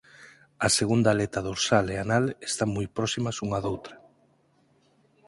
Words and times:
A 0.65 0.67
segunda 0.79 1.09
aleta 1.11 1.39
dorsal 1.49 1.85
e 1.95 1.97
anal 2.05 2.25
están 2.49 2.69
moi 2.75 2.87
próximas 2.97 3.35
unha 3.45 3.59
doutra. 3.65 3.95